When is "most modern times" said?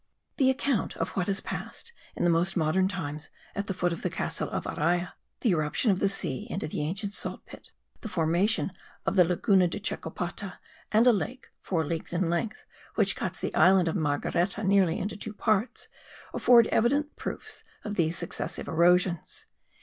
2.31-3.29